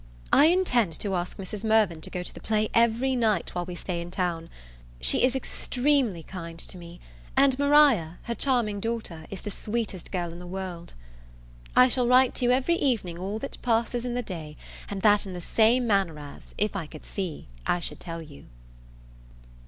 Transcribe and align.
I 0.33 0.45
intend 0.45 0.93
to 1.01 1.13
ask 1.13 1.37
Mrs. 1.37 1.63
Mirvan 1.63 2.01
to 2.01 2.09
go 2.09 2.23
to 2.23 2.33
the 2.33 2.39
play 2.39 2.69
every 2.73 3.15
night 3.15 3.53
while 3.53 3.65
we 3.65 3.75
stay 3.75 4.01
in 4.01 4.09
town. 4.09 4.49
She 4.99 5.21
is 5.23 5.35
extremely 5.35 6.23
kind 6.23 6.57
to 6.57 6.75
me; 6.79 6.99
and 7.37 7.59
Maria, 7.59 8.17
her 8.23 8.33
charming 8.33 8.79
daughter, 8.79 9.27
is 9.29 9.41
the 9.41 9.51
sweetest 9.51 10.11
girl 10.11 10.31
in 10.33 10.39
the 10.39 10.47
world. 10.47 10.93
I 11.75 11.87
shall 11.87 12.07
write 12.07 12.33
to 12.37 12.45
you 12.45 12.49
every 12.51 12.77
evening 12.77 13.19
all 13.19 13.37
that 13.37 13.61
passes 13.61 14.03
in 14.03 14.15
the 14.15 14.23
day, 14.23 14.57
and 14.89 15.03
that 15.03 15.27
in 15.27 15.33
the 15.33 15.39
same 15.39 15.85
manner 15.85 16.17
as, 16.17 16.41
if 16.57 16.75
I 16.75 16.87
could 16.87 17.05
see, 17.05 17.47
I 17.67 17.79
should 17.79 17.99
tell 17.99 18.23
you. 18.23 18.45